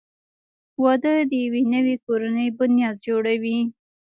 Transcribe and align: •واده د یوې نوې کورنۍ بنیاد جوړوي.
•واده 0.83 1.13
د 1.29 1.31
یوې 1.43 1.61
نوې 1.73 1.95
کورنۍ 2.05 2.47
بنیاد 2.57 2.95
جوړوي. 3.07 3.59